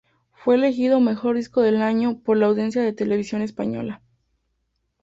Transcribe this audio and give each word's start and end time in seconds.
Fue 0.31 0.55
elegido 0.55 0.99
mejor 0.99 1.35
disco 1.35 1.61
del 1.61 1.79
año 1.79 2.17
por 2.21 2.35
la 2.35 2.47
audiencia 2.47 2.81
de 2.81 2.91
Televisión 2.91 3.43
Española. 3.43 4.01